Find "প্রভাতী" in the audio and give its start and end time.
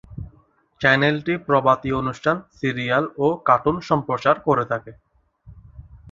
1.47-1.89